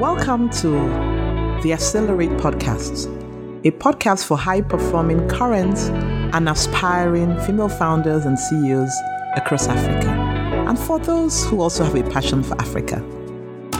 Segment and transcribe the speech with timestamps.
[0.00, 0.72] Welcome to
[1.62, 3.06] the Accelerate Podcast,
[3.66, 5.78] a podcast for high performing current
[6.34, 8.94] and aspiring female founders and CEOs
[9.36, 10.10] across Africa,
[10.68, 13.02] and for those who also have a passion for Africa.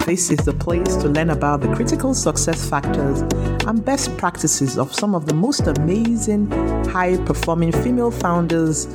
[0.06, 3.20] This is the place to learn about the critical success factors
[3.66, 6.50] and best practices of some of the most amazing
[6.86, 8.86] high performing female founders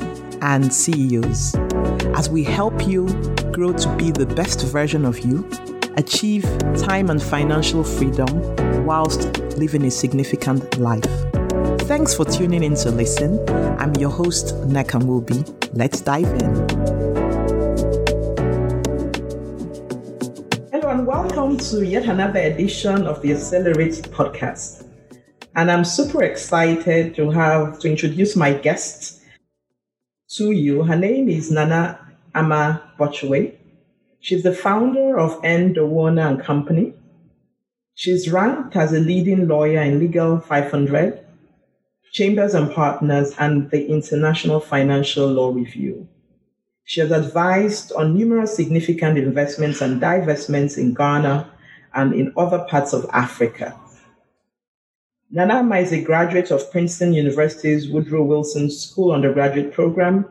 [0.42, 1.54] and CEOs
[2.16, 3.06] as we help you
[3.52, 5.48] grow to be the best version of you,
[5.98, 6.44] achieve
[6.78, 8.28] time and financial freedom
[8.86, 11.04] whilst living a significant life.
[11.82, 13.40] Thanks for tuning in to listen.
[13.78, 15.44] I'm your host, Nneka Nwuobi.
[15.74, 16.56] Let's dive in.
[20.72, 24.88] Hello, and welcome to yet another edition of the Accelerate podcast.
[25.56, 29.22] And I'm super excited to have to introduce my guest
[30.38, 30.84] to you.
[30.84, 32.00] Her name is Nana
[32.34, 33.61] Ama Botchwey.
[34.22, 35.74] She's the founder of N.
[35.74, 36.94] Dowuona and Company.
[37.96, 41.26] She's ranked as a leading lawyer in Legal 500,
[42.14, 46.08] Chambers and Partners, and the International Financial Law Review.
[46.84, 51.52] She has advised on numerous significant investments and divestments in Ghana
[51.96, 53.76] and in other parts of Africa.
[55.32, 60.26] Nana is a graduate of Princeton University's Woodrow Wilson School undergraduate program,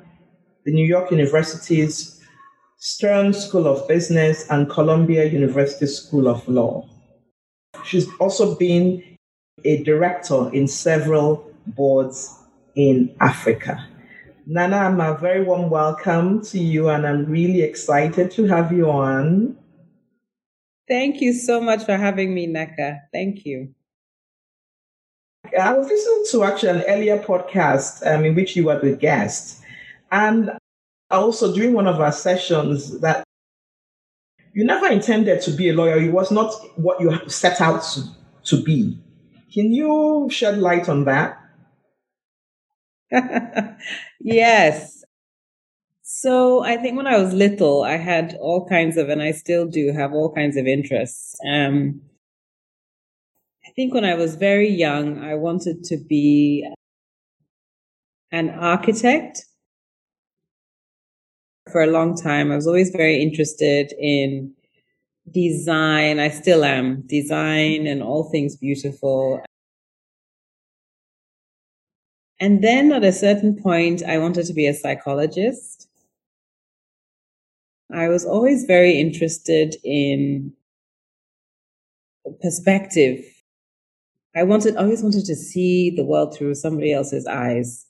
[0.65, 2.20] the New York University's
[2.83, 6.89] Stern School of Business, and Columbia University School of Law.
[7.85, 9.19] She's also been
[9.67, 12.35] a director in several boards
[12.75, 13.87] in Africa.
[14.47, 18.91] Nana, I'm a very warm welcome to you, and I'm really excited to have you
[18.91, 19.59] on.
[20.89, 23.01] Thank you so much for having me, Nneka.
[23.13, 23.75] Thank you.
[25.61, 29.61] I was listening to actually an earlier podcast um, in which you were the guest,
[30.11, 30.53] and
[31.19, 33.25] also during one of our sessions that
[34.53, 35.99] you never intended to be a lawyer.
[35.99, 38.03] It was not what you set out to,
[38.45, 38.99] to be.
[39.53, 41.39] Can you shed light on that?
[44.21, 45.05] yes.
[46.03, 49.67] So I think when I was little, I had all kinds of, and I still
[49.67, 51.37] do have all kinds of interests.
[51.49, 52.01] Um,
[53.67, 56.69] I think when I was very young, I wanted to be
[58.33, 59.45] an architect.
[61.73, 64.53] For a long time, I was always very interested in
[65.31, 66.19] design.
[66.19, 69.43] I still am design and all things beautiful.
[72.41, 75.89] And then at a certain point, I wanted to be a psychologist.
[77.93, 80.53] I was always very interested in
[82.41, 83.25] perspective
[84.35, 87.87] I wanted, always wanted to see the world through somebody else's eyes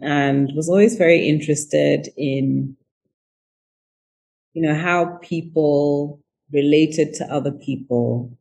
[0.00, 2.76] and was always very interested in,
[4.54, 6.20] you know, how people
[6.52, 8.36] related to other people.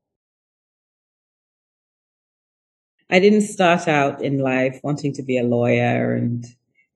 [3.09, 6.45] I didn't start out in life wanting to be a lawyer and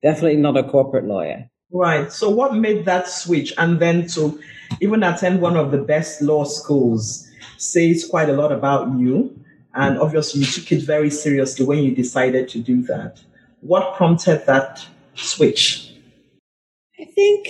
[0.02, 1.48] definitely not a corporate lawyer.
[1.70, 2.12] Right.
[2.12, 4.38] So what made that switch and then to
[4.80, 9.38] even attend one of the best law schools says quite a lot about you.
[9.74, 13.22] And obviously, you took it very seriously when you decided to do that.
[13.62, 14.84] What prompted that
[15.14, 15.94] switch?
[17.00, 17.46] I think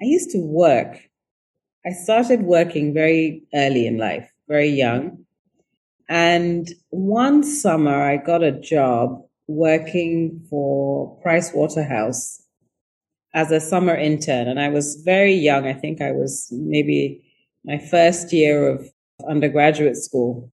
[0.00, 0.98] I used to work.
[1.86, 5.26] I started working very early in life, very young.
[6.08, 12.42] And one summer, I got a job working for Price Waterhouse
[13.34, 14.48] as a summer intern.
[14.48, 15.66] And I was very young.
[15.66, 17.22] I think I was maybe
[17.66, 18.88] my first year of
[19.28, 20.50] undergraduate school.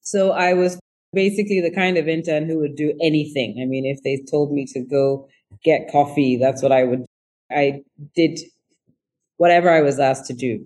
[0.00, 0.80] So I was
[1.12, 3.58] basically the kind of intern who would do anything.
[3.60, 5.28] I mean, if they told me to go
[5.64, 7.04] get coffee, that's what I would.
[7.50, 7.82] I
[8.14, 8.40] did
[9.36, 10.64] whatever I was asked to do.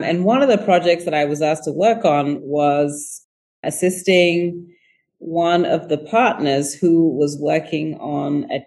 [0.00, 3.24] And one of the projects that I was asked to work on was
[3.62, 4.74] assisting
[5.18, 8.66] one of the partners who was working on a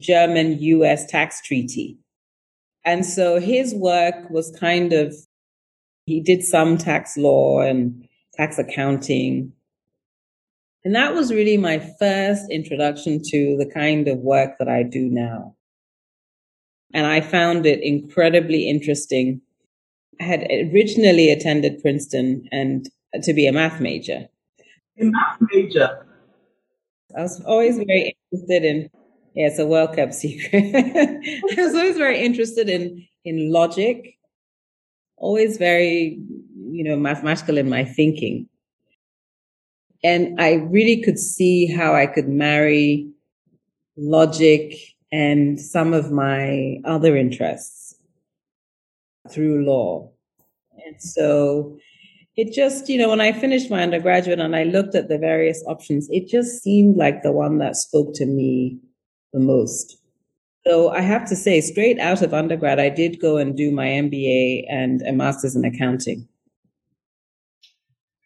[0.00, 1.98] German US tax treaty.
[2.84, 5.14] And so his work was kind of
[6.06, 9.52] he did some tax law and tax accounting.
[10.84, 15.08] And that was really my first introduction to the kind of work that I do
[15.08, 15.56] now.
[16.94, 19.40] And I found it incredibly interesting.
[20.20, 20.40] I had
[20.72, 22.88] originally attended Princeton and
[23.22, 24.28] to be a math major.
[25.00, 26.06] A math major?
[27.16, 28.90] I was always very interested in,
[29.34, 30.52] yeah, it's a World Cup secret.
[30.54, 34.15] I was always very interested in, in logic
[35.16, 36.20] always very,
[36.70, 38.48] you know, mathematical in my thinking.
[40.04, 43.10] And I really could see how I could marry
[43.96, 44.74] logic
[45.12, 47.94] and some of my other interests.
[49.30, 50.10] through law.
[50.84, 51.78] And so
[52.36, 55.64] it just, you know, when I finished my undergraduate and I looked at the various
[55.66, 58.78] options, it just seemed like the one that spoke to me
[59.32, 59.98] the most.
[60.66, 63.86] So I have to say, straight out of undergrad, I did go and do my
[63.86, 66.26] MBA and a master's in accounting.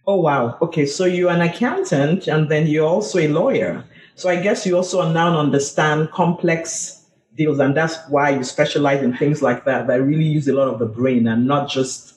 [0.06, 0.56] Oh, wow.
[0.62, 0.86] Okay.
[0.86, 3.84] So you're an accountant and then you're also a lawyer.
[4.14, 7.04] So I guess you also now understand complex
[7.36, 7.58] deals.
[7.58, 10.78] And that's why you specialize in things like that, that really use a lot of
[10.78, 12.14] the brain and not just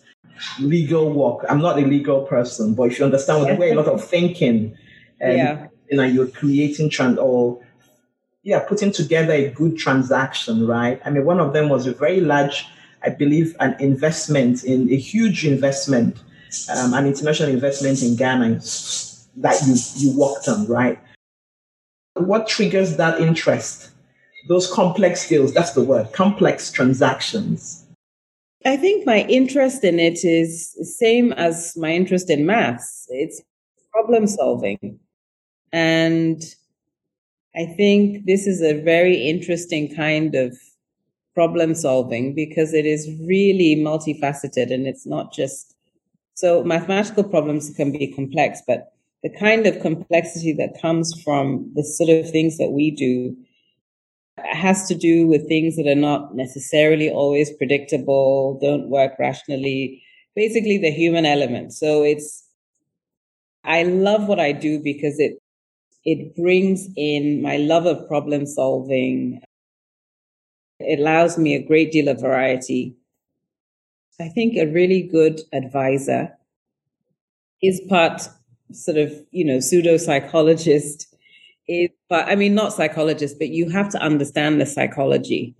[0.60, 1.46] legal work.
[1.50, 4.78] I'm not a legal person, but if you understand the way a lot of thinking
[5.20, 5.68] and yeah.
[5.92, 7.63] you know, you're creating trans or
[8.44, 11.02] yeah, putting together a good transaction, right?
[11.06, 12.68] I mean, one of them was a very large,
[13.02, 16.18] I believe, an investment in a huge investment,
[16.76, 18.60] um, an international investment in Ghana
[19.38, 21.00] that you you worked on, right?
[22.16, 23.90] What triggers that interest?
[24.50, 27.86] Those complex deals, that's the word, complex transactions.
[28.66, 33.08] I think my interest in it is same as my interest in maths.
[33.10, 33.42] It's
[33.92, 35.00] problem solving.
[35.72, 36.44] And
[37.56, 40.58] I think this is a very interesting kind of
[41.36, 45.76] problem solving because it is really multifaceted and it's not just
[46.36, 51.84] so mathematical problems can be complex, but the kind of complexity that comes from the
[51.84, 53.36] sort of things that we do
[54.38, 60.02] has to do with things that are not necessarily always predictable, don't work rationally,
[60.36, 61.72] basically the human element.
[61.72, 62.44] So it's
[63.64, 65.38] I love what I do because it
[66.06, 69.42] it brings in my love of problem solving.
[70.80, 72.96] It allows me a great deal of variety.
[74.20, 76.38] I think a really good advisor
[77.62, 78.22] is part
[78.72, 81.16] sort of, you know, pseudo psychologist
[81.68, 85.56] is, but I mean, not psychologist, but you have to understand the psychology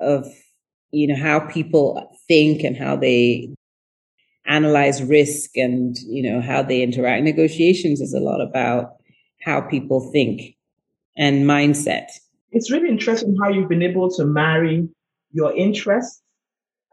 [0.00, 0.26] of,
[0.92, 3.54] you know, how people think and how they
[4.46, 7.22] analyze risk and, you know, how they interact.
[7.22, 8.99] Negotiations is a lot about
[9.42, 10.56] how people think
[11.16, 12.08] and mindset.
[12.52, 14.88] It's really interesting how you've been able to marry
[15.32, 16.22] your interests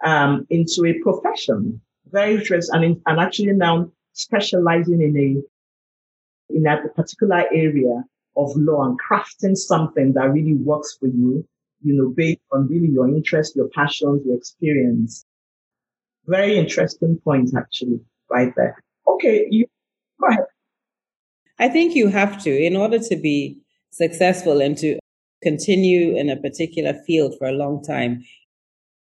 [0.04, 1.82] um, into a profession.
[2.12, 8.04] Very interesting, and, in, and actually now specializing in a in a particular area
[8.38, 11.46] of law and crafting something that really works for you.
[11.84, 15.26] You know, based on really your interest, your passions, your experience.
[16.26, 18.84] Very interesting point, actually, right there.
[19.08, 19.66] Okay, you
[20.20, 20.46] go ahead.
[21.60, 23.58] I think you have to, in order to be
[23.92, 25.00] successful and to
[25.42, 28.24] continue in a particular field for a long time.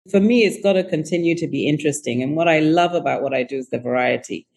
[0.09, 2.23] For me, it's got to continue to be interesting.
[2.23, 4.47] And what I love about what I do is the variety.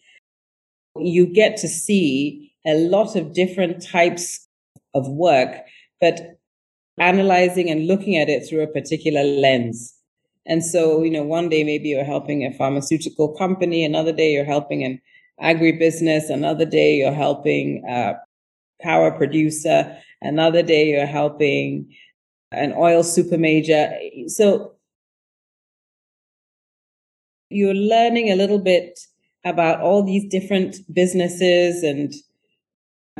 [0.97, 4.47] You get to see a lot of different types
[4.95, 5.55] of work,
[6.01, 6.39] but
[6.97, 9.93] analyzing and looking at it through a particular lens.
[10.47, 14.45] And so, you know, one day maybe you're helping a pharmaceutical company, another day you're
[14.45, 15.01] helping an
[15.41, 16.29] agribusiness.
[16.29, 18.15] Another day you're helping a
[18.81, 19.97] power producer.
[20.21, 21.93] Another day you're helping
[22.51, 23.91] an oil super major.
[24.27, 24.73] So
[27.49, 28.99] you're learning a little bit
[29.45, 32.13] about all these different businesses and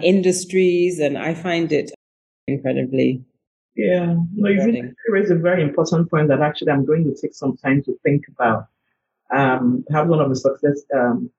[0.02, 1.92] industries, and I find it
[2.48, 3.24] incredibly.
[3.76, 7.34] Yeah, no, you really raised a very important point that actually I'm going to take
[7.34, 8.68] some time to think about.
[9.34, 11.30] Um, perhaps one of the success um,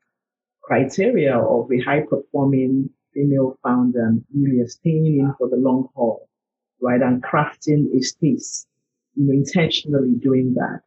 [0.66, 6.28] criteria of a high performing female founder really staying in for the long haul,
[6.80, 7.00] right?
[7.00, 8.66] And crafting a space,
[9.14, 10.80] you know, intentionally doing that.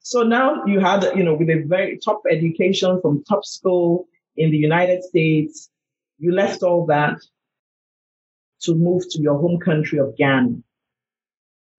[0.00, 4.50] So now you had, you know, with a very top education from top school in
[4.50, 5.70] the United States,
[6.18, 7.18] you left all that
[8.60, 10.56] to move to your home country of Ghana.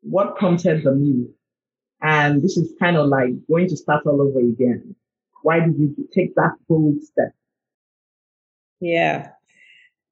[0.01, 1.29] What prompted the move?
[2.01, 4.95] And this is kind of like going to start all over again.
[5.43, 7.31] Why did you take that bold step?
[8.79, 9.31] Yeah.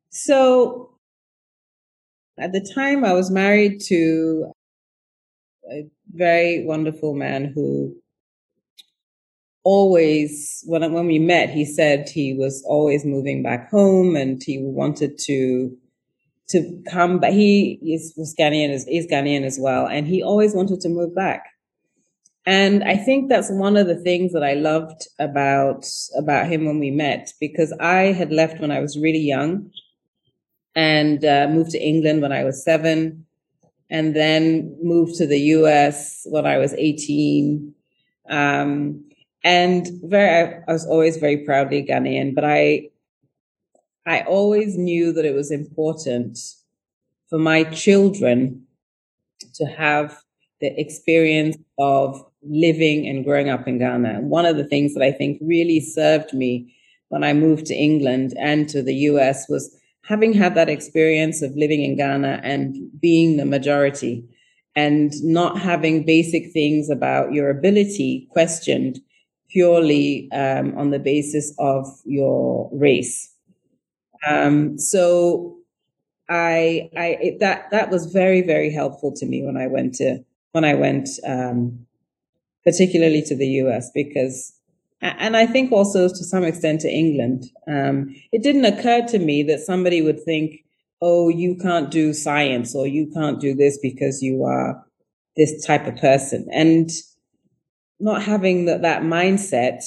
[0.10, 0.92] So
[2.38, 4.52] at the time, I was married to
[5.72, 7.96] a very wonderful man who
[9.64, 14.60] always, when, when we met, he said he was always moving back home and he
[14.60, 15.78] wanted to
[16.48, 17.34] to come back.
[17.34, 21.16] He is was Ghanaian, is, is Ghanaian as well, and he always wanted to move
[21.16, 21.55] back.
[22.46, 26.80] And I think that's one of the things that I loved about about him when
[26.80, 29.72] we met because I had left when I was really young
[30.76, 33.26] and uh, moved to England when I was seven,
[33.90, 36.28] and then moved to the U.S.
[36.30, 37.74] when I was eighteen.
[38.30, 39.06] Um,
[39.44, 42.90] and very, I was always very proudly Ghanaian, but I,
[44.08, 46.40] I always knew that it was important
[47.30, 48.66] for my children
[49.54, 50.18] to have
[50.62, 54.22] the experience of living and growing up in Ghana.
[54.22, 56.74] One of the things that I think really served me
[57.10, 61.56] when I moved to England and to the US was having had that experience of
[61.56, 64.24] living in Ghana and being the majority
[64.76, 69.00] and not having basic things about your ability questioned
[69.50, 73.34] purely um, on the basis of your race.
[74.28, 75.56] Um, so
[76.30, 80.24] I, I it, that that was very very helpful to me when I went to
[80.52, 81.86] when I went um,
[82.66, 84.54] particularly to the US because
[85.02, 87.46] and I think also to some extent to England.
[87.68, 90.64] Um, it didn't occur to me that somebody would think,
[91.02, 94.84] "Oh, you can't do science or you can't do this because you are
[95.38, 96.90] this type of person," and
[98.00, 99.84] not having that that mindset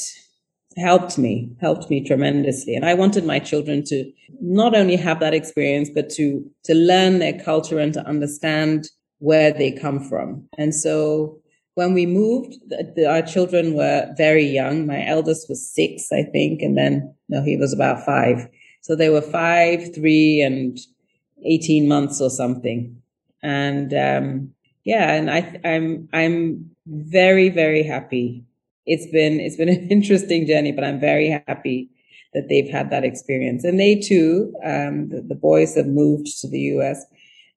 [0.76, 5.34] helped me helped me tremendously and i wanted my children to not only have that
[5.34, 10.74] experience but to to learn their culture and to understand where they come from and
[10.74, 11.36] so
[11.78, 16.22] when we moved the, the, our children were very young my eldest was six i
[16.22, 16.92] think and then
[17.28, 18.48] no he was about five
[18.80, 20.78] so they were five three and
[21.44, 22.80] 18 months or something
[23.42, 24.52] and um,
[24.84, 28.44] yeah and i i'm i'm very very happy
[28.88, 31.90] it's been it's been an interesting journey, but I'm very happy
[32.34, 33.64] that they've had that experience.
[33.64, 37.04] And they too, um, the, the, boys have moved to the US,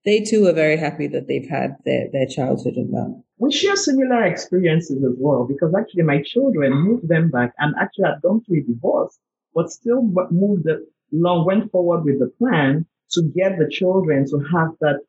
[0.05, 3.21] they too are very happy that they've had their, their childhood in Ghana.
[3.41, 8.05] We share similar experiences as well, because actually my children moved them back and actually
[8.05, 9.17] had gone through a divorce,
[9.55, 10.67] but still moved
[11.11, 14.99] along, went forward with the plan to get the children to have that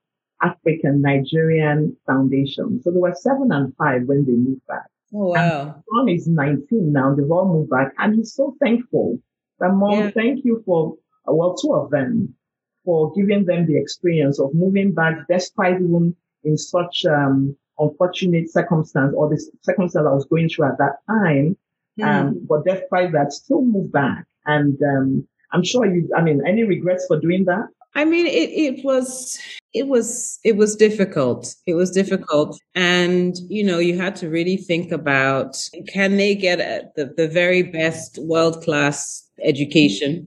[0.41, 2.81] African Nigerian foundation.
[2.83, 4.87] So they were seven and five when they moved back.
[5.15, 5.83] Oh, wow.
[5.95, 7.15] son is 19 now.
[7.15, 7.93] They've all moved back.
[7.99, 9.19] And he's so thankful
[9.61, 10.11] that mom, yeah.
[10.11, 10.97] thank you for,
[11.27, 12.35] well, two of them
[12.83, 19.15] for giving them the experience of moving back despite even in such, um, unfortunate circumstance
[19.17, 21.57] or the circumstance I was going through at that time.
[22.01, 22.05] Mm.
[22.05, 24.27] Um, but despite that, still move back.
[24.47, 27.69] And, um, I'm sure you, I mean, any regrets for doing that?
[27.95, 29.39] I mean, it, it was,
[29.75, 31.55] it was, it was difficult.
[31.67, 32.59] It was difficult.
[32.75, 35.59] And, you know, you had to really think about,
[35.93, 40.27] can they get a, the, the very best world class education?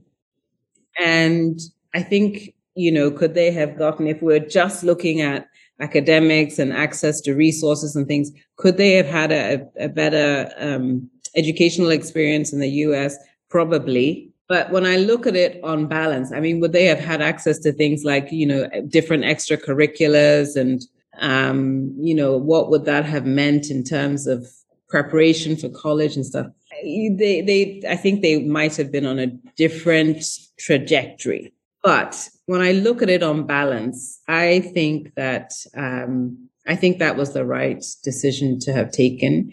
[1.00, 1.58] And
[1.92, 5.48] I think, you know, could they have gotten, if we're just looking at
[5.80, 11.08] academics and access to resources and things, could they have had a, a better um,
[11.36, 13.16] educational experience in the US?
[13.48, 14.32] Probably.
[14.48, 17.58] But when I look at it on balance, I mean, would they have had access
[17.60, 20.82] to things like, you know, different extracurriculars and,
[21.18, 24.46] um, you know, what would that have meant in terms of
[24.88, 26.46] preparation for college and stuff?
[26.82, 30.24] They, they, I think they might have been on a different
[30.58, 31.52] trajectory.
[31.86, 37.16] But when I look at it on balance, I think that, um, I think that
[37.16, 39.52] was the right decision to have taken.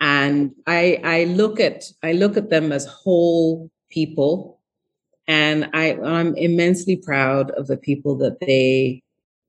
[0.00, 4.62] And I, I look at, I look at them as whole people.
[5.28, 9.02] And I, I'm immensely proud of the people that they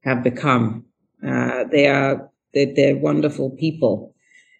[0.03, 0.83] have become.
[1.25, 4.13] Uh, they are they're, they're wonderful people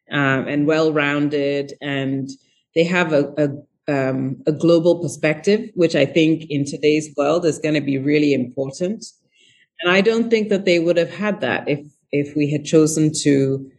[0.10, 2.30] um, and well-rounded, and
[2.74, 3.50] they have a, a
[3.88, 8.34] um, a global perspective, which I think in today's world is going to be really
[8.34, 9.06] important.
[9.82, 13.12] And I don't think that they would have had that if if we had chosen
[13.24, 13.70] to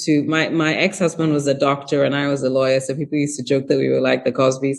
[0.00, 3.18] to my my ex husband was a doctor and I was a lawyer, so people
[3.18, 4.78] used to joke that we were like the Cosbys.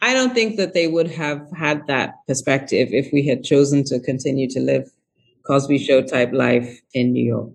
[0.00, 4.00] I don't think that they would have had that perspective if we had chosen to
[4.00, 4.90] continue to live
[5.46, 7.50] Cosby Show type life in New York.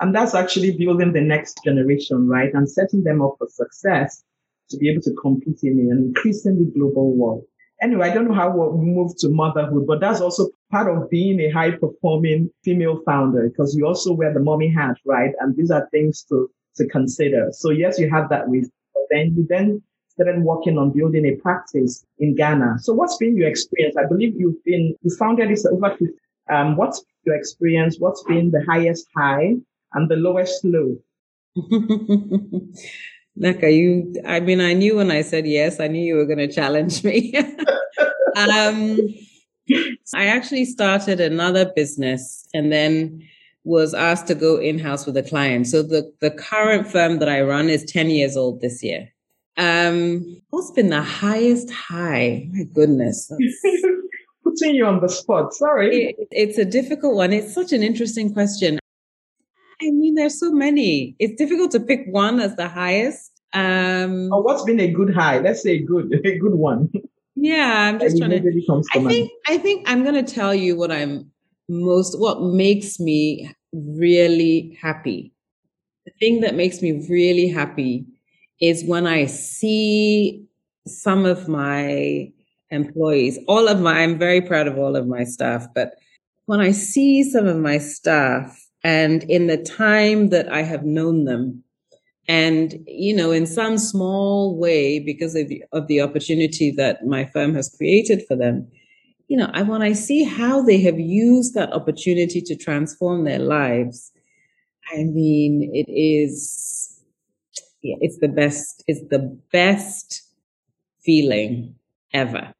[0.00, 2.52] And that's actually building the next generation, right?
[2.54, 4.24] And setting them up for success
[4.70, 7.44] to be able to compete in an increasingly global world.
[7.82, 11.40] Anyway, I don't know how we move to motherhood, but that's also part of being
[11.40, 15.30] a high performing female founder because you also wear the mommy hat, right?
[15.40, 17.48] And these are things to, to consider.
[17.52, 21.36] So yes, you have that with, but then you then started working on building a
[21.36, 22.76] practice in Ghana.
[22.80, 23.96] So what's been your experience?
[23.96, 26.06] I believe you've been, you founded this over 50.
[26.52, 27.96] Um, what's your experience?
[27.98, 29.54] What's been the highest high
[29.94, 30.96] and the lowest low?
[33.36, 36.38] Naka, you, I mean, I knew when I said yes, I knew you were going
[36.38, 37.34] to challenge me.
[38.36, 38.98] um,
[40.14, 43.22] I actually started another business and then
[43.64, 45.66] was asked to go in house with a client.
[45.66, 49.08] So the, the current firm that I run is 10 years old this year.
[49.56, 52.48] Um, what's been the highest high?
[52.52, 53.30] My goodness.
[54.44, 55.52] Putting you on the spot.
[55.52, 56.16] Sorry.
[56.18, 57.32] It, it's a difficult one.
[57.32, 58.79] It's such an interesting question.
[59.82, 61.16] I mean, there's so many.
[61.18, 63.40] It's difficult to pick one as the highest.
[63.52, 65.38] Um, oh, what's been a good high?
[65.38, 66.90] Let's say good, a good one.
[67.34, 68.40] Yeah, I'm just trying to.
[68.40, 69.30] to I think.
[69.48, 71.30] I think I'm going to tell you what I'm
[71.68, 72.18] most.
[72.18, 75.32] What makes me really happy
[76.04, 78.06] The thing that makes me really happy
[78.60, 80.46] is when I see
[80.86, 82.32] some of my
[82.70, 85.94] employees, all of my, I'm very proud of all of my staff, but
[86.46, 91.24] when I see some of my staff and in the time that I have known
[91.24, 91.64] them,
[92.28, 97.24] and you know, in some small way, because of the, of the opportunity that my
[97.26, 98.68] firm has created for them,
[99.28, 103.38] you know, I, when I see how they have used that opportunity to transform their
[103.38, 104.12] lives,
[104.92, 107.00] I mean, it is,
[107.82, 110.22] yeah, it's the best, it's the best
[111.04, 111.76] feeling
[112.12, 112.54] ever.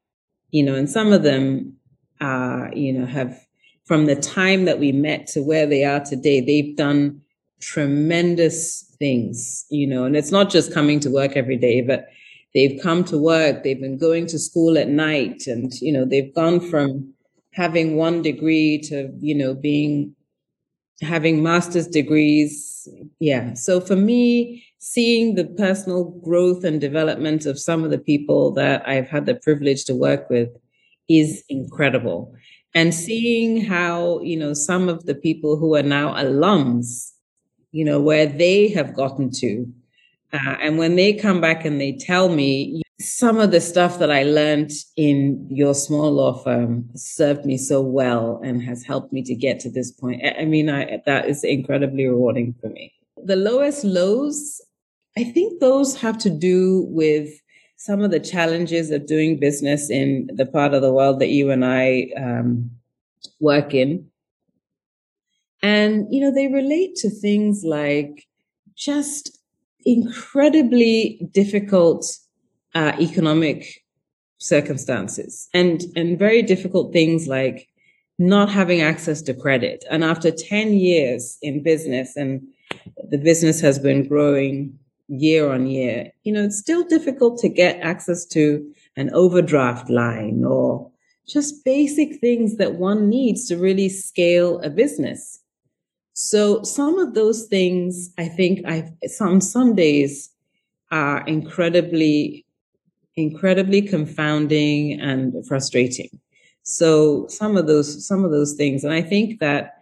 [0.51, 1.77] You know, and some of them,
[2.21, 3.47] uh, you know, have
[3.91, 7.21] from the time that we met to where they are today, they've done
[7.61, 12.07] tremendous things, you know, and it's not just coming to work every day, but
[12.55, 16.33] they've come to work, they've been going to school at night, and, you know, they've
[16.37, 17.13] gone from
[17.53, 20.15] having one degree to, you know, being
[21.03, 22.87] having master's degrees.
[23.19, 23.55] Yeah.
[23.55, 28.89] So for me, seeing the personal growth and development of some of the people that
[28.89, 30.51] I've had the privilege to work with
[31.09, 32.33] is incredible.
[32.75, 37.11] And seeing how, you know, some of the people who are now alums,
[37.73, 39.67] you know, where they have gotten to.
[40.33, 44.11] Uh, and when they come back and they tell me some of the stuff that
[44.11, 49.23] I learned in your small law firm served me so well and has helped me
[49.23, 50.23] to get to this point.
[50.39, 52.93] I mean, I, that is incredibly rewarding for me.
[53.25, 54.61] The lowest lows,
[55.17, 57.31] I think those have to do with
[57.81, 61.51] some of the challenges of doing business in the part of the world that you
[61.51, 62.71] and I um,
[63.41, 64.07] work in.
[65.63, 68.29] And, you know, they relate to things like
[68.77, 69.39] just
[69.87, 72.05] incredibly difficult
[72.75, 73.83] uh, economic
[74.37, 77.69] circumstances and and very difficult things like
[78.19, 82.41] not having access to credit and after 10 years in business and
[83.11, 84.79] the business has been growing
[85.11, 88.65] year on year you know it's still difficult to get access to
[88.97, 90.91] an overdraft line or
[91.27, 95.41] just basic things that one needs to really scale a business
[96.13, 100.31] so some of those things i think i some some days
[100.91, 102.45] are incredibly
[103.17, 106.09] incredibly confounding and frustrating.
[106.63, 109.75] So some of those some of those things, and I think that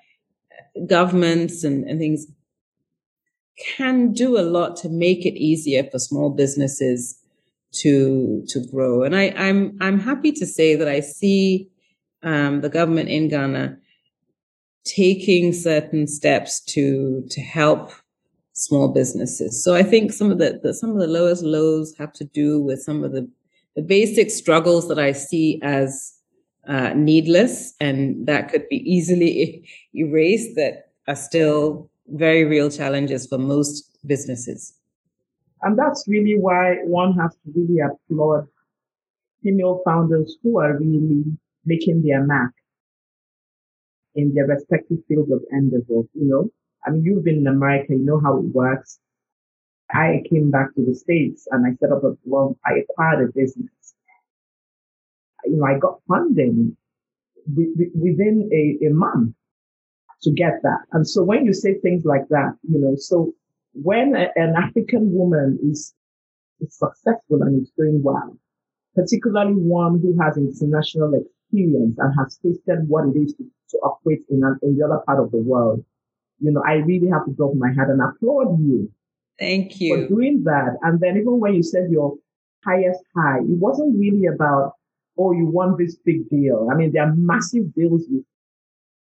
[0.86, 2.26] governments and, and things
[3.58, 7.18] can do a lot to make it easier for small businesses
[7.72, 9.02] to to grow.
[9.02, 11.68] And I, I'm I'm happy to say that I see
[12.22, 13.78] um, the government in Ghana
[14.84, 17.92] taking certain steps to to help
[18.52, 19.62] small businesses.
[19.62, 22.60] So I think some of the, the, some of the lowest lows have to do
[22.60, 23.28] with some of the
[23.76, 26.14] the basic struggles that I see as
[26.66, 33.38] uh, needless and that could be easily erased that are still very real challenges for
[33.38, 34.74] most businesses.
[35.62, 38.46] And that's really why one has to really applaud
[39.42, 41.24] female founders who are really
[41.64, 42.52] making their mark
[44.14, 46.02] in their respective fields of endeavor.
[46.14, 46.50] You know,
[46.86, 48.98] I mean, you've been in America, you know how it works.
[49.90, 53.32] I came back to the States and I set up a, well, I acquired a
[53.32, 53.70] business.
[55.44, 56.76] You know, I got funding
[57.54, 59.34] within a, a month
[60.22, 60.80] to get that.
[60.92, 63.32] And so when you say things like that, you know, so
[63.72, 65.94] when a, an African woman is,
[66.60, 68.36] is successful and is doing well,
[68.94, 74.22] particularly one who has international experience and has tasted what it is to, to operate
[74.28, 75.84] in, an, in the other part of the world,
[76.40, 78.90] you know, I really have to drop my hat and applaud you.
[79.38, 79.94] Thank you.
[79.94, 80.78] For doing that.
[80.82, 82.14] And then even when you said your
[82.64, 84.72] highest high, it wasn't really about,
[85.16, 86.68] oh, you won this big deal.
[86.72, 88.24] I mean, there are massive deals you,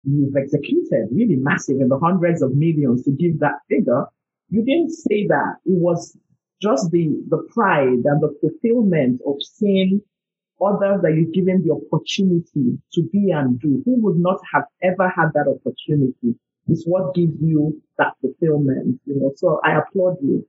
[0.05, 4.05] you've executed, really massive in the hundreds of millions to give that figure.
[4.49, 5.57] You didn't say that.
[5.67, 6.17] It was
[6.61, 10.03] just the, the pride and the fulfillment of seeing
[10.65, 15.09] others that you've given the opportunity to be and do who would not have ever
[15.09, 16.37] had that opportunity
[16.69, 19.33] is what gives you that fulfillment, you know.
[19.37, 20.47] So I applaud you.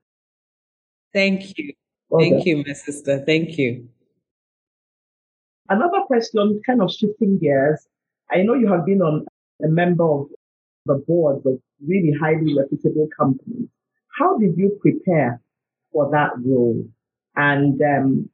[1.14, 1.74] Thank you.
[2.12, 2.30] Okay.
[2.30, 3.24] Thank you, my sister.
[3.26, 3.88] Thank you.
[5.70, 7.88] Another question, kind of shifting gears.
[8.30, 9.26] I know you have been on
[9.64, 10.28] a member of
[10.86, 13.68] the board of really highly reputable companies.
[14.18, 15.42] How did you prepare
[15.92, 16.86] for that role?
[17.36, 18.30] And um,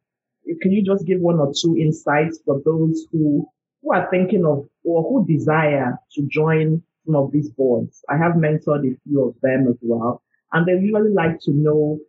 [0.62, 3.48] can you just give one or two insights for those who
[3.84, 8.04] who are thinking of or who desire to join some of these boards.
[8.10, 10.22] I have mentored a few of them as well.
[10.52, 12.00] And they really like to know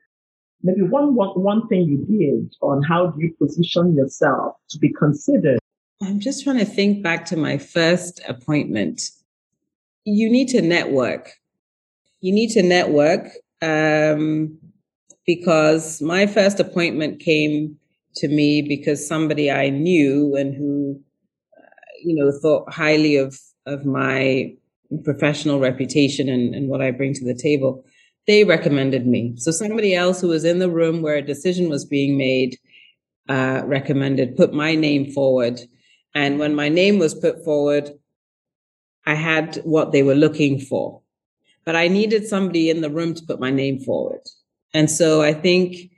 [0.63, 4.93] maybe one, one, one thing you did on how do you position yourself to be
[4.93, 5.59] considered.
[6.01, 9.03] I'm just trying to think back to my first appointment.
[10.05, 11.33] You need to network.
[12.21, 13.29] You need to network
[13.63, 14.59] um,
[15.27, 17.77] because my first appointment came
[18.17, 21.01] to me because somebody I knew and who,
[21.57, 21.67] uh,
[22.05, 24.55] you know, thought highly of of my
[25.05, 27.85] professional reputation and, and what I bring to the table,
[28.27, 29.35] they recommended me.
[29.37, 32.57] So somebody else who was in the room where a decision was being made
[33.29, 35.61] uh, recommended, put my name forward.
[36.19, 37.91] And when my name was put forward,
[39.07, 41.01] I had what they were looking for.
[41.65, 44.23] But I needed somebody in the room to put my name forward.
[44.75, 45.93] And so I think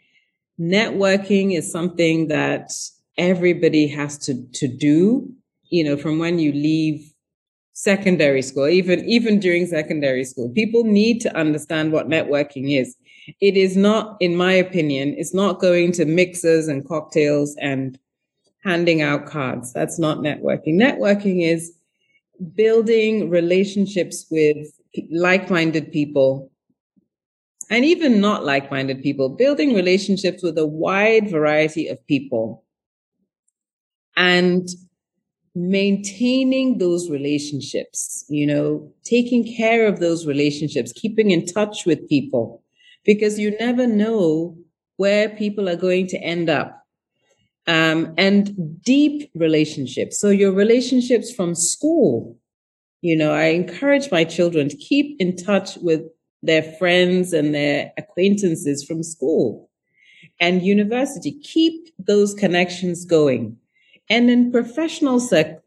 [0.60, 2.70] networking is something that
[3.16, 5.32] everybody has to, to do,
[5.70, 7.14] you know, from when you leave
[7.72, 10.50] secondary school, even, even during secondary school.
[10.50, 12.94] People need to understand what networking is.
[13.40, 17.98] It is not, in my opinion, it's not going to mixers and cocktails and
[18.62, 19.72] handing out cards.
[19.72, 20.74] That's not networking.
[20.74, 21.72] Networking is
[22.54, 24.68] building relationships with
[25.10, 26.50] like-minded people
[27.70, 32.64] and even not like-minded people, building relationships with a wide variety of people
[34.16, 34.68] and
[35.54, 42.62] maintaining those relationships, you know, taking care of those relationships, keeping in touch with people,
[43.04, 44.56] because you never know
[44.96, 46.79] where people are going to end up.
[47.70, 50.18] Um, and deep relationships.
[50.18, 52.36] So your relationships from school,
[53.00, 56.02] you know, I encourage my children to keep in touch with
[56.42, 59.70] their friends and their acquaintances from school
[60.40, 61.32] and university.
[61.42, 63.56] Keep those connections going
[64.10, 65.22] and in professional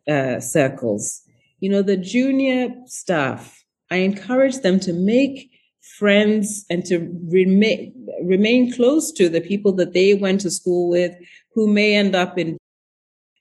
[0.08, 1.22] uh, circles,
[1.62, 5.50] you know, the junior staff, I encourage them to make
[5.98, 11.16] friends and to remain remain close to the people that they went to school with
[11.54, 12.58] who may end up in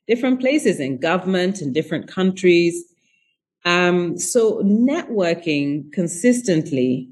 [0.07, 2.85] different places in government in different countries.
[3.64, 7.09] Um, so networking consistently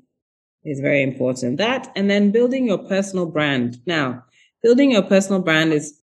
[0.65, 1.59] is very important.
[1.59, 3.79] That and then building your personal brand.
[3.87, 4.25] Now
[4.63, 5.99] building your personal brand is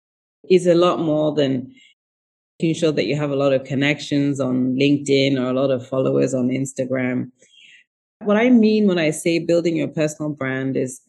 [0.50, 1.74] is a lot more than
[2.60, 5.88] making sure that you have a lot of connections on LinkedIn or a lot of
[5.88, 7.32] followers on Instagram.
[8.20, 11.02] What I mean when I say building your personal brand is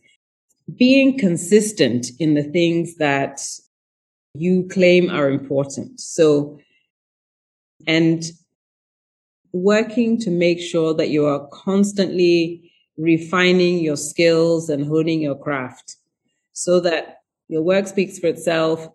[0.76, 3.40] being consistent in the things that
[4.34, 6.00] you claim are important.
[6.00, 6.58] So,
[7.86, 8.22] and
[9.52, 15.96] working to make sure that you are constantly refining your skills and honing your craft
[16.52, 17.18] so that
[17.48, 18.88] your work speaks for itself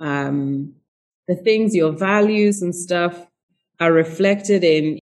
[0.00, 0.72] um,
[1.28, 3.26] the things, your values and stuff
[3.78, 4.98] are reflected in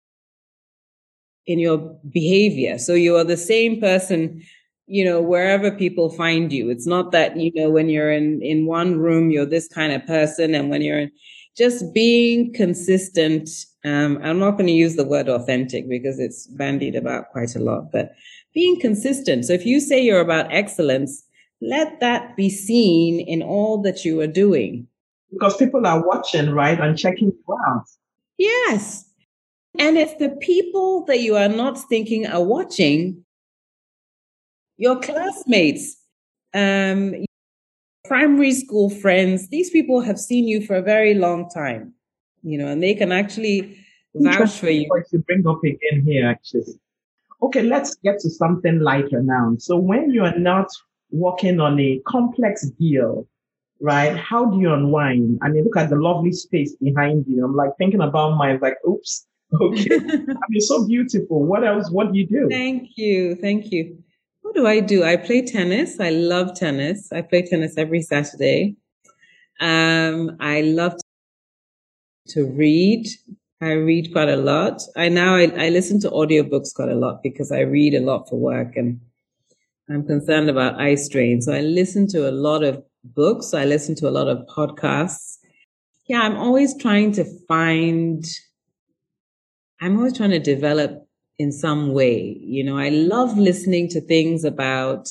[1.46, 1.78] in your
[2.10, 2.78] behavior.
[2.78, 4.44] So you are the same person,
[4.88, 6.70] you know, wherever people find you.
[6.70, 10.06] It's not that, you know, when you're in in one room, you're this kind of
[10.08, 10.56] person.
[10.56, 11.12] And when you're in,
[11.58, 13.50] just being consistent.
[13.84, 17.60] Um, I'm not going to use the word authentic because it's bandied about quite a
[17.60, 18.14] lot, but
[18.54, 19.46] being consistent.
[19.46, 21.24] So if you say you're about excellence,
[21.62, 24.88] let that be seen in all that you are doing.
[25.32, 27.86] Because people are watching, right, and checking you out.
[28.38, 29.10] Yes.
[29.80, 33.24] And if the people that you are not thinking are watching,
[34.78, 35.98] your classmates,
[36.54, 37.26] um,
[38.06, 41.94] primary school friends, these people have seen you for a very long time,
[42.44, 43.78] you know, and they can actually
[44.16, 44.88] vouch for you.
[45.12, 46.80] You bring up again here, actually.
[47.42, 49.56] Okay, let's get to something lighter now.
[49.60, 50.68] So when you are not
[51.12, 53.28] working on a complex deal,
[53.80, 54.18] right?
[54.18, 55.40] How do you unwind?
[55.42, 57.46] I mean, look at the lovely space behind you.
[57.46, 59.28] I'm like thinking about my like, oops,
[59.62, 59.96] okay.
[59.96, 61.44] I mean, so beautiful.
[61.44, 61.92] What else?
[61.92, 62.48] What do you do?
[62.50, 63.36] Thank you.
[63.36, 64.04] Thank you.
[64.48, 65.04] What do I do?
[65.04, 66.00] I play tennis.
[66.00, 67.12] I love tennis.
[67.12, 68.78] I play tennis every Saturday.
[69.60, 70.94] Um, I love
[72.30, 73.08] to read.
[73.60, 74.82] I read quite a lot.
[74.96, 78.30] I now I, I listen to audiobooks quite a lot because I read a lot
[78.30, 79.02] for work and
[79.90, 81.42] I'm concerned about eye strain.
[81.42, 83.54] So I listen to a lot of books.
[83.54, 85.40] I listen to a lot of podcasts.
[86.08, 88.24] Yeah, I'm always trying to find,
[89.82, 91.06] I'm always trying to develop
[91.40, 92.38] in some way.
[92.42, 95.10] You know, I love listening to things about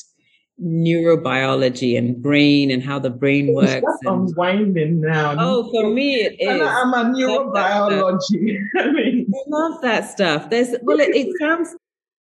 [0.63, 3.85] neurobiology and brain and how the brain works.
[4.07, 5.37] I'm unwinding now.
[5.39, 6.63] Oh, for me it is.
[6.63, 8.59] I'm a neurobiology.
[8.79, 10.51] I mean, I love that stuff.
[10.51, 11.75] There's well, it, it sounds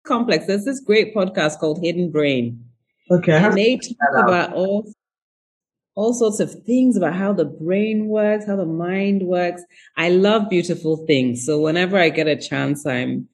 [0.03, 0.47] complex.
[0.47, 2.65] There's this great podcast called Hidden Brain.
[3.11, 3.33] Okay.
[3.33, 4.91] And they talk about all
[5.95, 9.61] all sorts of things about how the brain works, how the mind works.
[9.95, 11.45] I love beautiful things.
[11.45, 13.27] So whenever I get a chance, I'm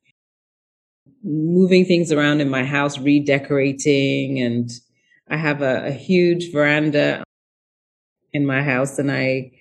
[1.23, 4.69] moving things around in my house, redecorating, and
[5.29, 7.23] I have a, a huge veranda
[8.33, 9.51] in my house and I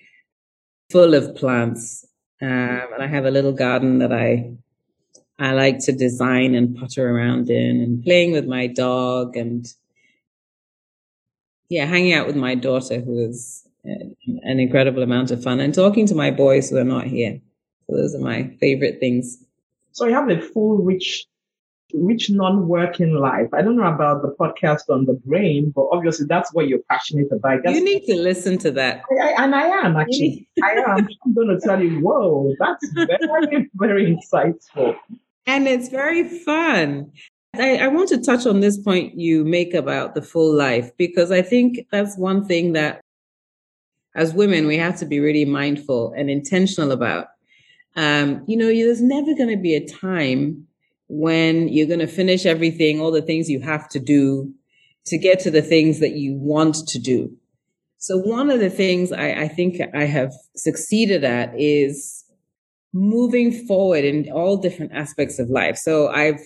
[0.89, 2.05] full of plants.
[2.41, 4.51] Um, and I have a little garden that I
[5.37, 9.65] I like to design and putter around in and playing with my dog and
[11.69, 16.05] yeah, hanging out with my daughter who is an incredible amount of fun and talking
[16.07, 17.39] to my boys who are not here.
[17.87, 19.37] So those are my favorite things.
[19.93, 21.25] So you have a full, rich,
[21.93, 23.47] rich non-working life.
[23.53, 27.31] I don't know about the podcast on the brain, but obviously that's what you're passionate
[27.31, 27.61] about.
[27.65, 29.03] you need to listen to that.
[29.11, 30.47] I, I, and I am actually.
[30.63, 31.07] I am.
[31.25, 34.95] I'm going to tell you, whoa, that's very, very insightful.
[35.45, 37.11] And it's very fun.
[37.55, 41.31] I, I want to touch on this point you make about the full life because
[41.31, 43.01] I think that's one thing that
[44.15, 47.27] as women we have to be really mindful and intentional about
[47.95, 50.67] um, you know, there's never going to be a time
[51.09, 54.53] when you're going to finish everything, all the things you have to do
[55.05, 57.35] to get to the things that you want to do.
[57.97, 62.23] So one of the things I, I think I have succeeded at is
[62.93, 65.77] moving forward in all different aspects of life.
[65.77, 66.39] So I've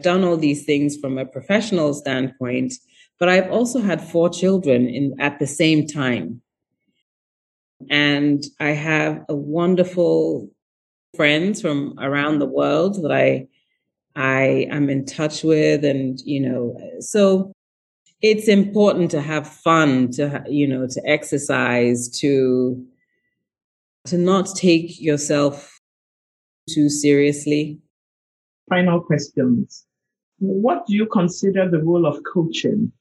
[0.00, 2.72] done all these things from a professional standpoint,
[3.18, 6.40] but I've also had four children in at the same time.
[7.90, 10.50] And I have a wonderful
[11.16, 13.46] friends from around the world that I
[14.16, 17.52] I am in touch with and you know so
[18.22, 22.84] it's important to have fun to you know to exercise to
[24.06, 25.80] to not take yourself
[26.68, 27.78] too seriously.
[28.68, 29.84] Final questions.
[30.38, 32.92] What do you consider the role of coaching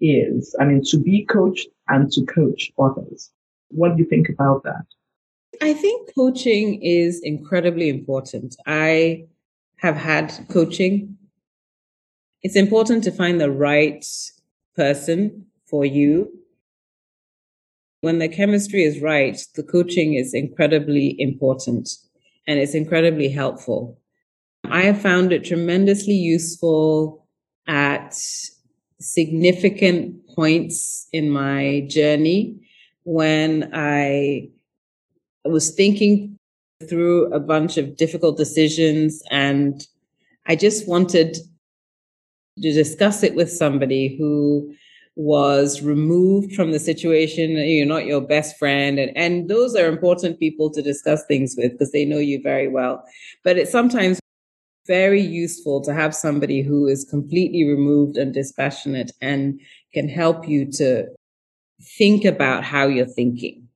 [0.00, 0.54] is?
[0.60, 3.30] I mean to be coached and to coach others.
[3.68, 4.86] What do you think about that?
[5.60, 8.56] I think coaching is incredibly important.
[8.66, 9.26] I
[9.76, 11.16] have had coaching.
[12.42, 14.04] It's important to find the right
[14.76, 16.30] person for you.
[18.00, 21.88] When the chemistry is right, the coaching is incredibly important
[22.46, 23.98] and it's incredibly helpful.
[24.64, 27.26] I have found it tremendously useful
[27.66, 28.14] at
[29.00, 32.60] significant points in my journey
[33.04, 34.50] when I
[35.50, 36.36] was thinking
[36.88, 39.86] through a bunch of difficult decisions and
[40.46, 41.34] I just wanted
[42.62, 44.74] to discuss it with somebody who
[45.14, 47.50] was removed from the situation.
[47.50, 48.98] You're not your best friend.
[48.98, 52.68] And, and those are important people to discuss things with because they know you very
[52.68, 53.04] well.
[53.44, 54.20] But it's sometimes
[54.86, 59.60] very useful to have somebody who is completely removed and dispassionate and
[59.92, 61.06] can help you to
[61.98, 63.67] think about how you're thinking.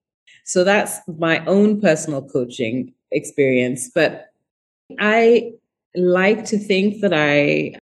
[0.45, 3.91] So that's my own personal coaching experience.
[3.95, 4.33] But
[4.99, 5.53] I
[5.95, 7.75] like to think that I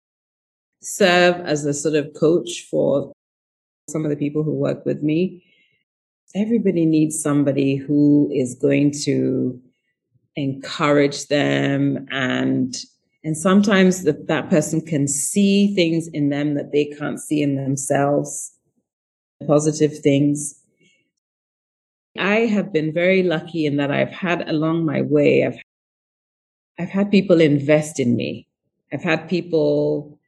[0.83, 3.13] serve as a sort of coach for
[3.89, 5.45] some of the people who work with me.
[6.35, 9.61] Everybody needs somebody who is going to
[10.37, 12.77] encourage them and
[13.23, 17.57] and sometimes the, that person can see things in them that they can't see in
[17.57, 18.53] themselves
[19.47, 20.60] positive things.
[22.19, 25.59] I have been very lucky in that I've had along my way, I've,
[26.79, 28.49] I've had people invest in me.
[28.93, 30.19] I've had people,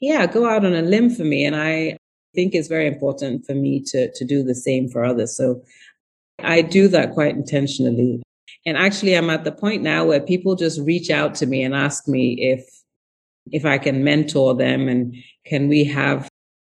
[0.00, 1.44] yeah, go out on a limb for me.
[1.44, 1.96] And I
[2.34, 5.36] think it's very important for me to, to do the same for others.
[5.36, 5.62] So
[6.38, 8.22] I do that quite intentionally.
[8.64, 11.74] And actually, I'm at the point now where people just reach out to me and
[11.74, 12.82] ask me if,
[13.50, 16.28] if I can mentor them and can we have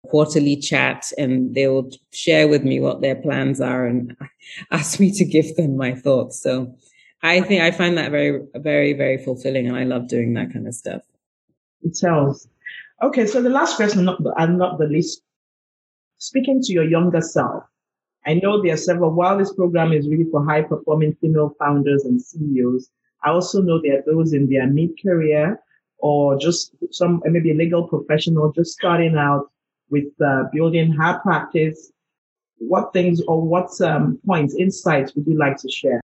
[0.09, 4.16] quarterly chat and they will share with me what their plans are and
[4.71, 6.40] ask me to give them my thoughts.
[6.40, 6.75] So
[7.23, 10.66] I think I find that very, very, very fulfilling and I love doing that kind
[10.66, 11.03] of stuff.
[11.83, 12.49] It sounds
[13.03, 13.27] okay.
[13.27, 15.23] So the last question, not and not the least,
[16.18, 17.64] speaking to your younger self,
[18.27, 22.05] I know there are several, while this program is really for high performing female founders
[22.05, 22.90] and CEOs,
[23.25, 25.61] I also know there are those in their mid career
[25.99, 29.51] or just some, maybe a legal professional just starting out
[29.90, 31.92] with uh, building her practice,
[32.59, 36.01] what things or what um, points, insights would you like to share?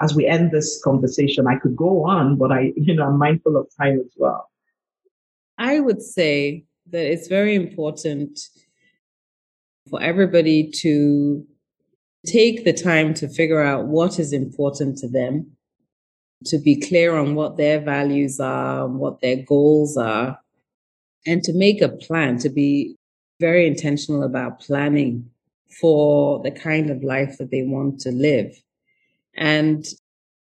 [0.00, 3.56] As we end this conversation, I could go on, but I, you know, I'm mindful
[3.56, 4.48] of time as well.
[5.58, 8.40] I would say that it's very important
[9.88, 11.46] for everybody to
[12.26, 15.52] take the time to figure out what is important to them,
[16.46, 20.38] to be clear on what their values are, what their goals are,
[21.26, 22.96] and to make a plan, to be
[23.40, 25.28] very intentional about planning
[25.80, 28.60] for the kind of life that they want to live.
[29.34, 29.84] And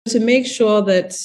[0.08, 1.16] to make sure that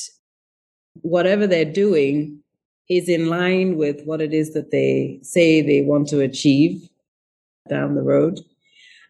[1.03, 2.41] whatever they're doing
[2.89, 6.89] is in line with what it is that they say they want to achieve
[7.69, 8.41] down the road.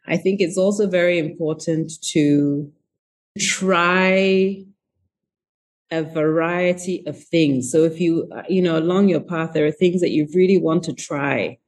[0.07, 2.73] I think it's also very important to
[3.39, 4.65] try
[5.91, 7.71] a variety of things.
[7.71, 10.59] So if you, uh, you know, along your path, there are things that you really
[10.59, 11.59] want to try,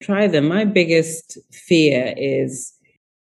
[0.00, 0.48] try them.
[0.48, 2.72] My biggest fear is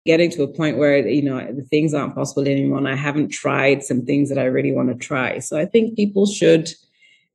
[0.06, 2.78] getting to a point where, you know, the things aren't possible anymore.
[2.78, 5.40] And I haven't tried some things that I really want to try.
[5.40, 6.70] So I think people should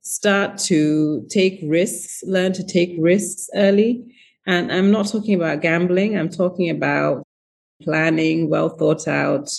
[0.01, 4.03] start to take risks, learn to take risks early.
[4.47, 6.17] And I'm not talking about gambling.
[6.17, 7.23] I'm talking about
[7.81, 9.49] planning, well thought out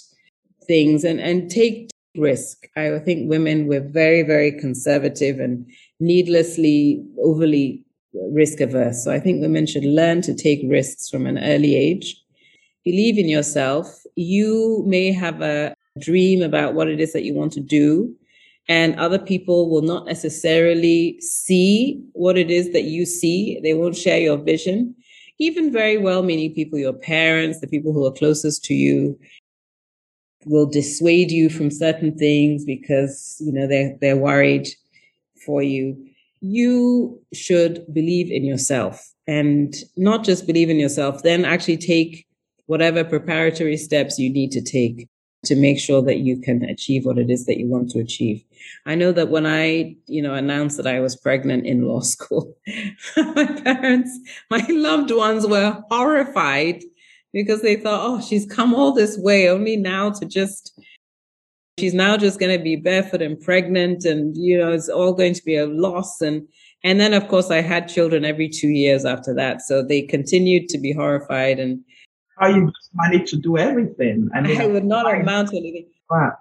[0.66, 2.68] things and, and take risk.
[2.76, 5.66] I think women were very, very conservative and
[6.00, 7.84] needlessly overly
[8.30, 9.04] risk averse.
[9.04, 12.22] So I think women should learn to take risks from an early age.
[12.84, 14.02] Believe in yourself.
[14.14, 18.14] You may have a dream about what it is that you want to do,
[18.68, 23.60] and other people will not necessarily see what it is that you see.
[23.62, 24.94] They won't share your vision.
[25.38, 29.18] Even very well meaning people, your parents, the people who are closest to you,
[30.46, 34.68] will dissuade you from certain things because you know they're they're worried
[35.44, 35.96] for you.
[36.40, 42.26] You should believe in yourself and not just believe in yourself then actually take
[42.66, 45.08] whatever preparatory steps you need to take
[45.44, 48.42] to make sure that you can achieve what it is that you want to achieve.
[48.84, 52.56] I know that when i you know announced that i was pregnant in law school
[53.16, 54.18] my parents
[54.50, 56.82] my loved ones were horrified
[57.36, 60.80] because they thought, oh, she's come all this way only now to just,
[61.78, 65.34] she's now just going to be barefoot and pregnant and, you know, it's all going
[65.34, 66.22] to be a loss.
[66.22, 66.48] And,
[66.82, 69.60] and then, of course, I had children every two years after that.
[69.60, 71.84] So they continued to be horrified and,
[72.38, 74.30] how you just managed to do everything.
[74.34, 75.88] I mean, I would not amount to anything.
[76.10, 76.32] Wow.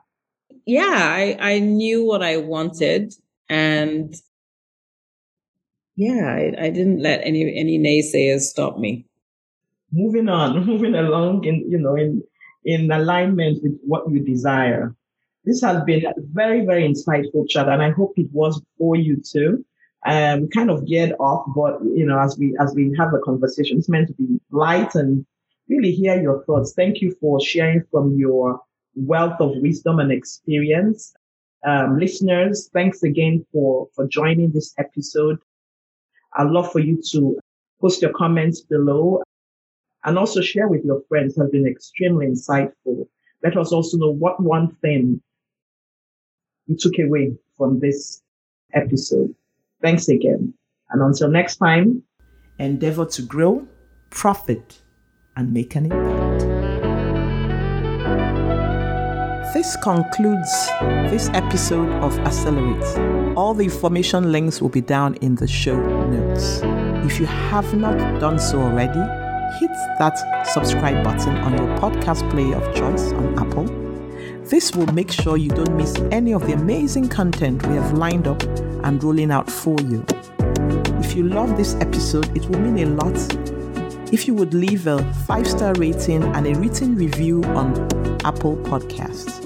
[0.65, 3.13] Yeah, I, I knew what I wanted
[3.49, 4.15] and
[5.97, 9.05] yeah, I, I didn't let any any naysayers stop me
[9.95, 12.21] moving on, moving along in, you know, in,
[12.65, 14.93] in alignment with what you desire.
[15.45, 19.21] This has been a very, very insightful chat, and I hope it was for you
[19.21, 19.63] too.
[20.05, 23.77] Um, kind of geared off, but you know, as we as we have a conversation,
[23.77, 25.25] it's meant to be light and
[25.67, 26.73] really hear your thoughts.
[26.75, 28.59] Thank you for sharing from your
[28.95, 31.13] wealth of wisdom and experience.
[31.65, 35.39] Um, listeners, thanks again for for joining this episode.
[36.33, 37.39] I'd love for you to
[37.81, 39.21] post your comments below
[40.05, 43.07] and also share with your friends has been extremely insightful.
[43.43, 45.21] Let us also know what one thing
[46.67, 48.21] you took away from this
[48.73, 49.33] episode.
[49.81, 50.53] Thanks again.
[50.91, 52.03] And until next time,
[52.59, 53.67] endeavor to grow,
[54.11, 54.79] profit,
[55.35, 56.45] and make an impact.
[59.55, 60.67] This concludes
[61.09, 63.35] this episode of Accelerate.
[63.35, 66.61] All the information links will be down in the show notes.
[67.09, 69.24] If you have not done so already,
[69.59, 73.65] hit that subscribe button on your podcast player of choice on Apple.
[74.45, 78.27] This will make sure you don't miss any of the amazing content we have lined
[78.27, 78.41] up
[78.83, 80.05] and rolling out for you.
[80.99, 83.15] If you love this episode, it will mean a lot
[84.13, 87.73] if you would leave a five star rating and a written review on
[88.23, 89.44] Apple Podcasts.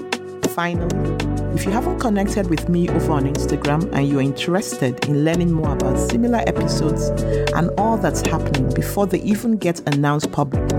[0.60, 1.16] Finally,
[1.54, 5.72] if you haven't connected with me over on Instagram and you're interested in learning more
[5.72, 7.08] about similar episodes
[7.54, 10.78] and all that's happening before they even get announced publicly,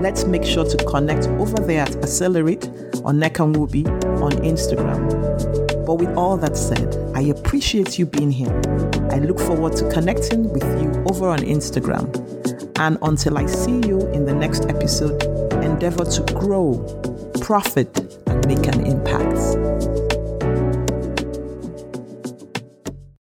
[0.00, 2.68] let's make sure to connect over there at Accelerate
[3.02, 3.84] or Nekanwobi
[4.22, 5.04] on Instagram.
[5.84, 8.56] But with all that said, I appreciate you being here.
[9.10, 12.06] I look forward to connecting with you over on Instagram.
[12.78, 15.20] And until I see you in the next episode,
[15.54, 17.02] endeavor to grow,
[17.40, 19.91] profit, and make an impact.